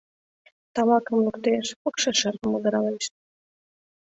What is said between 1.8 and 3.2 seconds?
пыкше шырпым удыралеш.